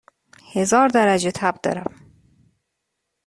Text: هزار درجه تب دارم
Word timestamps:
هزار 0.51 0.87
درجه 0.87 1.31
تب 1.31 1.55
دارم 1.63 1.95